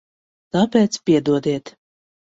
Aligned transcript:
Tāpēc 0.55 0.97
piedodiet. 1.11 1.75